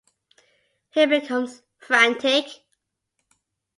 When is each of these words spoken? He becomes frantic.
He 0.89 1.05
becomes 1.05 1.61
frantic. 1.77 2.47